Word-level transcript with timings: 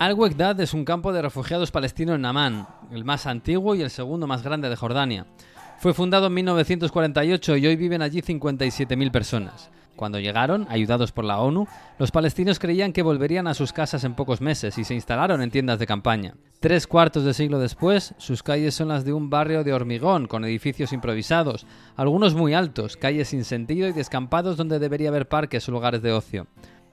Al-Wekdad 0.00 0.58
es 0.60 0.72
un 0.72 0.86
campo 0.86 1.12
de 1.12 1.20
refugiados 1.20 1.70
palestinos 1.70 2.14
en 2.14 2.24
Amán, 2.24 2.66
el 2.90 3.04
más 3.04 3.26
antiguo 3.26 3.74
y 3.74 3.82
el 3.82 3.90
segundo 3.90 4.26
más 4.26 4.42
grande 4.42 4.70
de 4.70 4.76
Jordania. 4.76 5.26
Fue 5.76 5.92
fundado 5.92 6.28
en 6.28 6.32
1948 6.32 7.58
y 7.58 7.66
hoy 7.66 7.76
viven 7.76 8.00
allí 8.00 8.22
57.000 8.22 9.10
personas. 9.10 9.70
Cuando 9.96 10.18
llegaron, 10.18 10.66
ayudados 10.70 11.12
por 11.12 11.26
la 11.26 11.38
ONU, 11.38 11.66
los 11.98 12.12
palestinos 12.12 12.58
creían 12.58 12.94
que 12.94 13.02
volverían 13.02 13.46
a 13.46 13.52
sus 13.52 13.74
casas 13.74 14.02
en 14.04 14.14
pocos 14.14 14.40
meses 14.40 14.78
y 14.78 14.84
se 14.84 14.94
instalaron 14.94 15.42
en 15.42 15.50
tiendas 15.50 15.78
de 15.78 15.86
campaña. 15.86 16.34
Tres 16.60 16.86
cuartos 16.86 17.24
de 17.24 17.34
siglo 17.34 17.58
después, 17.58 18.14
sus 18.16 18.42
calles 18.42 18.74
son 18.74 18.88
las 18.88 19.04
de 19.04 19.12
un 19.12 19.28
barrio 19.28 19.64
de 19.64 19.74
hormigón, 19.74 20.28
con 20.28 20.46
edificios 20.46 20.94
improvisados, 20.94 21.66
algunos 21.96 22.34
muy 22.34 22.54
altos, 22.54 22.96
calles 22.96 23.28
sin 23.28 23.44
sentido 23.44 23.86
y 23.86 23.92
descampados 23.92 24.56
donde 24.56 24.78
debería 24.78 25.10
haber 25.10 25.28
parques 25.28 25.68
o 25.68 25.72
lugares 25.72 26.00
de 26.00 26.12
ocio. 26.12 26.46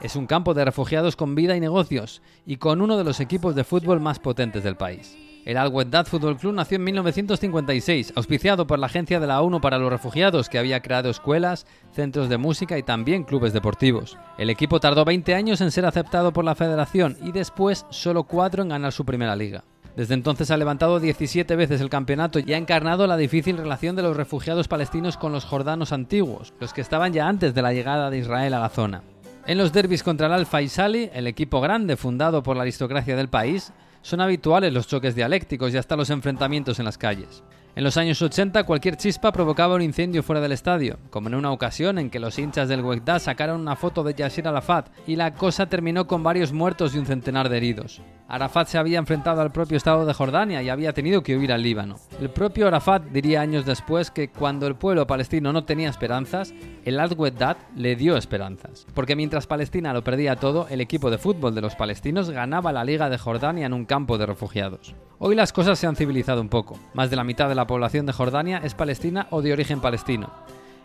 Es 0.00 0.16
un 0.16 0.26
campo 0.26 0.54
de 0.54 0.64
refugiados 0.64 1.16
con 1.16 1.34
vida 1.34 1.56
y 1.56 1.60
negocios, 1.60 2.20
y 2.44 2.56
con 2.56 2.82
uno 2.82 2.96
de 2.96 3.04
los 3.04 3.20
equipos 3.20 3.54
de 3.54 3.64
fútbol 3.64 4.00
más 4.00 4.18
potentes 4.18 4.64
del 4.64 4.76
país. 4.76 5.16
El 5.44 5.58
Al 5.58 5.68
Weddad 5.68 6.06
Fútbol 6.06 6.38
Club 6.38 6.54
nació 6.54 6.76
en 6.76 6.84
1956, 6.84 8.14
auspiciado 8.16 8.66
por 8.66 8.78
la 8.78 8.86
Agencia 8.86 9.20
de 9.20 9.26
la 9.26 9.42
ONU 9.42 9.60
para 9.60 9.78
los 9.78 9.90
Refugiados, 9.90 10.48
que 10.48 10.58
había 10.58 10.80
creado 10.80 11.10
escuelas, 11.10 11.66
centros 11.92 12.30
de 12.30 12.38
música 12.38 12.78
y 12.78 12.82
también 12.82 13.24
clubes 13.24 13.52
deportivos. 13.52 14.16
El 14.38 14.48
equipo 14.48 14.80
tardó 14.80 15.04
20 15.04 15.34
años 15.34 15.60
en 15.60 15.70
ser 15.70 15.84
aceptado 15.84 16.32
por 16.32 16.44
la 16.46 16.54
federación 16.54 17.18
y 17.22 17.32
después 17.32 17.84
solo 17.90 18.24
4 18.24 18.62
en 18.62 18.70
ganar 18.70 18.92
su 18.92 19.04
primera 19.04 19.36
liga. 19.36 19.64
Desde 19.96 20.14
entonces 20.14 20.50
ha 20.50 20.56
levantado 20.56 20.98
17 20.98 21.54
veces 21.56 21.80
el 21.80 21.90
campeonato 21.90 22.38
y 22.40 22.52
ha 22.52 22.56
encarnado 22.56 23.06
la 23.06 23.16
difícil 23.16 23.58
relación 23.58 23.94
de 23.96 24.02
los 24.02 24.16
refugiados 24.16 24.66
palestinos 24.66 25.18
con 25.18 25.30
los 25.30 25.44
jordanos 25.44 25.92
antiguos, 25.92 26.54
los 26.58 26.72
que 26.72 26.80
estaban 26.80 27.12
ya 27.12 27.28
antes 27.28 27.54
de 27.54 27.62
la 27.62 27.72
llegada 27.72 28.10
de 28.10 28.18
Israel 28.18 28.54
a 28.54 28.60
la 28.60 28.70
zona. 28.70 29.02
En 29.46 29.58
los 29.58 29.74
derbis 29.74 30.02
contra 30.02 30.26
el 30.26 30.32
Al-Faisali, 30.32 31.10
el 31.12 31.26
equipo 31.26 31.60
grande 31.60 31.98
fundado 31.98 32.42
por 32.42 32.56
la 32.56 32.62
aristocracia 32.62 33.14
del 33.14 33.28
país, 33.28 33.74
son 34.00 34.22
habituales 34.22 34.72
los 34.72 34.86
choques 34.86 35.14
dialécticos 35.14 35.74
y 35.74 35.76
hasta 35.76 35.96
los 35.96 36.08
enfrentamientos 36.08 36.78
en 36.78 36.86
las 36.86 36.96
calles. 36.96 37.42
En 37.76 37.84
los 37.84 37.98
años 37.98 38.22
80 38.22 38.64
cualquier 38.64 38.96
chispa 38.96 39.32
provocaba 39.32 39.74
un 39.74 39.82
incendio 39.82 40.22
fuera 40.22 40.40
del 40.40 40.52
estadio, 40.52 40.98
como 41.10 41.28
en 41.28 41.34
una 41.34 41.50
ocasión 41.50 41.98
en 41.98 42.08
que 42.08 42.20
los 42.20 42.38
hinchas 42.38 42.70
del 42.70 42.82
Wekda 42.82 43.18
sacaron 43.18 43.60
una 43.60 43.76
foto 43.76 44.02
de 44.02 44.14
Yasir 44.14 44.48
Arafat 44.48 44.88
y 45.06 45.16
la 45.16 45.34
cosa 45.34 45.66
terminó 45.66 46.06
con 46.06 46.22
varios 46.22 46.52
muertos 46.52 46.94
y 46.94 46.98
un 46.98 47.06
centenar 47.06 47.50
de 47.50 47.56
heridos. 47.58 48.00
Arafat 48.34 48.66
se 48.66 48.78
había 48.78 48.98
enfrentado 48.98 49.40
al 49.40 49.52
propio 49.52 49.76
Estado 49.76 50.04
de 50.04 50.12
Jordania 50.12 50.60
y 50.60 50.68
había 50.68 50.92
tenido 50.92 51.22
que 51.22 51.36
huir 51.36 51.52
al 51.52 51.62
Líbano. 51.62 52.00
El 52.20 52.30
propio 52.30 52.66
Arafat 52.66 53.04
diría 53.04 53.40
años 53.40 53.64
después 53.64 54.10
que 54.10 54.28
cuando 54.28 54.66
el 54.66 54.74
pueblo 54.74 55.06
palestino 55.06 55.52
no 55.52 55.64
tenía 55.64 55.88
esperanzas, 55.88 56.52
el 56.84 56.98
Al-Weddad 56.98 57.56
le 57.76 57.94
dio 57.94 58.16
esperanzas. 58.16 58.86
Porque 58.92 59.14
mientras 59.14 59.46
Palestina 59.46 59.92
lo 59.92 60.02
perdía 60.02 60.34
todo, 60.34 60.66
el 60.68 60.80
equipo 60.80 61.12
de 61.12 61.18
fútbol 61.18 61.54
de 61.54 61.60
los 61.60 61.76
palestinos 61.76 62.30
ganaba 62.30 62.72
la 62.72 62.84
Liga 62.84 63.08
de 63.08 63.18
Jordania 63.18 63.66
en 63.66 63.72
un 63.72 63.84
campo 63.84 64.18
de 64.18 64.26
refugiados. 64.26 64.96
Hoy 65.20 65.36
las 65.36 65.52
cosas 65.52 65.78
se 65.78 65.86
han 65.86 65.94
civilizado 65.94 66.40
un 66.40 66.48
poco. 66.48 66.76
Más 66.92 67.10
de 67.10 67.16
la 67.16 67.22
mitad 67.22 67.48
de 67.48 67.54
la 67.54 67.68
población 67.68 68.04
de 68.04 68.12
Jordania 68.12 68.60
es 68.64 68.74
palestina 68.74 69.28
o 69.30 69.42
de 69.42 69.52
origen 69.52 69.80
palestino. 69.80 70.32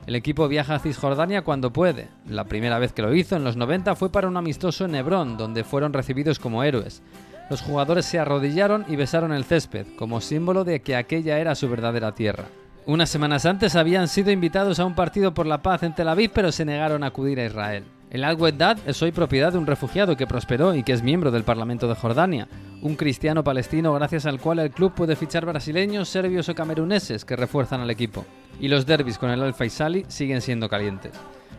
El 0.06 0.16
equipo 0.16 0.48
viaja 0.48 0.76
a 0.76 0.80
Cisjordania 0.80 1.44
cuando 1.44 1.74
puede. 1.74 2.10
La 2.28 2.46
primera 2.46 2.80
vez 2.80 2.94
que 2.94 3.02
lo 3.02 3.14
hizo, 3.14 3.36
en 3.36 3.44
los 3.44 3.58
90, 3.58 3.96
fue 3.96 4.12
para 4.12 4.28
un 4.28 4.38
amistoso 4.38 4.86
en 4.86 4.96
Hebrón, 4.96 5.38
donde 5.38 5.64
fueron 5.64 5.94
recibidos 5.94 6.40
como 6.40 6.64
héroes. 6.64 7.04
Los 7.50 7.62
jugadores 7.62 8.06
se 8.06 8.20
arrodillaron 8.20 8.86
y 8.88 8.96
besaron 8.96 9.34
el 9.34 9.44
césped, 9.44 9.88
como 9.98 10.22
símbolo 10.22 10.64
de 10.64 10.82
que 10.82 10.96
aquella 10.96 11.40
era 11.40 11.56
su 11.56 11.68
verdadera 11.70 12.14
tierra. 12.14 12.46
Unas 12.86 13.10
semanas 13.10 13.46
antes 13.46 13.76
habían 13.76 14.08
sido 14.08 14.32
invitados 14.32 14.80
a 14.80 14.86
un 14.86 14.96
partido 14.96 15.34
por 15.34 15.46
la 15.46 15.62
paz 15.62 15.84
en 15.84 15.94
Tel 15.94 16.08
Aviv, 16.08 16.32
pero 16.34 16.52
se 16.52 16.66
negaron 16.66 17.04
a 17.04 17.08
acudir 17.08 17.40
a 17.40 17.46
Israel. 17.46 17.84
El 18.12 18.24
Al-Weddad 18.24 18.80
es 18.88 19.02
hoy 19.04 19.12
propiedad 19.12 19.52
de 19.52 19.60
un 19.60 19.68
refugiado 19.68 20.18
que 20.18 20.26
prosperó 20.26 20.74
y 20.74 20.82
que 20.82 20.94
es 20.94 21.04
miembro 21.04 21.30
del 21.30 21.44
Parlamento 21.44 21.88
de 21.88 21.94
Jordania, 21.94 22.48
un 22.82 22.96
cristiano 22.96 23.44
palestino 23.44 23.94
gracias 23.94 24.26
al 24.26 24.40
cual 24.40 24.60
el 24.60 24.72
club 24.72 24.94
puede 24.96 25.16
fichar 25.16 25.46
brasileños, 25.46 26.10
serbios 26.10 26.50
o 26.50 26.56
cameruneses 26.56 27.26
que 27.26 27.36
refuerzan 27.36 27.82
al 27.82 27.92
equipo. 27.92 28.26
Y 28.60 28.68
los 28.68 28.88
derbis 28.88 29.20
con 29.20 29.30
el 29.30 29.44
Al-Faisali 29.44 30.06
siguen 30.08 30.42
siendo 30.42 30.70
calientes. 30.70 31.14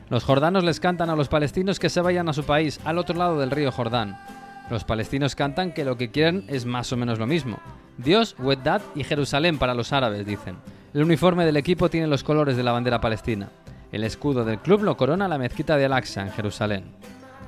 Los 0.09 0.25
jordanos 0.25 0.65
les 0.65 0.81
cantan 0.81 1.11
a 1.11 1.15
los 1.15 1.28
palestinos 1.28 1.78
que 1.78 1.89
se 1.89 2.01
vayan 2.01 2.28
a 2.28 2.33
su 2.33 2.43
país, 2.43 2.81
al 2.84 2.99
otro 2.99 3.17
lado 3.17 3.39
del 3.39 3.53
río 3.53 3.71
Jordán. 3.71 4.19
Los 4.71 4.85
palestinos 4.85 5.35
cantan 5.35 5.73
que 5.73 5.85
lo 5.85 5.97
que 5.97 6.11
quieren 6.11 6.45
es 6.47 6.65
más 6.65 6.93
o 6.93 6.97
menos 6.97 7.19
lo 7.19 7.27
mismo. 7.27 7.59
Dios, 7.99 8.37
Weddad 8.39 8.81
y 8.95 9.03
Jerusalén 9.03 9.59
para 9.59 9.75
los 9.75 9.93
árabes, 9.93 10.25
dicen. 10.25 10.57
El 10.95 11.03
uniforme 11.03 11.45
del 11.45 11.57
equipo 11.57 11.91
tiene 11.91 12.07
los 12.07 12.23
colores 12.23 12.57
de 12.57 12.63
la 12.63 12.73
bandera 12.73 13.01
palestina. 13.01 13.51
El 13.91 14.05
escudo 14.05 14.45
del 14.45 14.61
club 14.61 14.83
lo 14.83 14.97
corona 14.97 15.27
la 15.27 15.39
mezquita 15.39 15.77
de 15.77 15.87
Al-Aqsa 15.87 16.23
en 16.23 16.31
Jerusalén. 16.31 16.85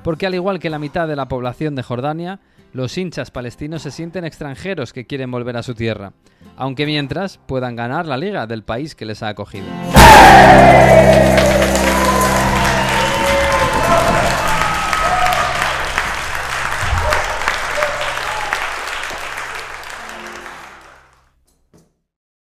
Porque 0.03 0.25
al 0.25 0.35
igual 0.35 0.59
que 0.59 0.69
la 0.69 0.79
mitad 0.79 1.07
de 1.07 1.15
la 1.15 1.29
población 1.29 1.75
de 1.75 1.83
Jordania, 1.83 2.41
los 2.73 2.97
hinchas 2.97 3.31
palestinos 3.31 3.83
se 3.83 3.91
sienten 3.91 4.25
extranjeros 4.25 4.91
que 4.91 5.05
quieren 5.05 5.31
volver 5.31 5.55
a 5.55 5.63
su 5.63 5.75
tierra, 5.75 6.11
aunque 6.57 6.85
mientras 6.85 7.37
puedan 7.37 7.77
ganar 7.77 8.05
la 8.05 8.17
liga 8.17 8.47
del 8.47 8.63
país 8.63 8.95
que 8.95 9.05
les 9.05 9.23
ha 9.23 9.29
acogido. 9.29 9.67